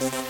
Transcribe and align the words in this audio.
Bye. 0.00 0.29